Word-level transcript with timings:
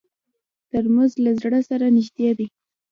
ترموز 0.69 1.11
له 1.25 1.31
زړه 1.41 1.59
سره 1.69 1.85
نږدې 1.97 2.29
دی. 2.37 2.47